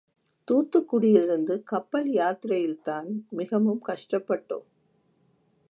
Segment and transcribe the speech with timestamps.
[0.47, 3.09] தூத்துக்குடியிலிருந்து கப்பல் யாத்திரையில்தான்
[3.29, 4.67] மிகவும் கஷ்டப்பட்டோம்.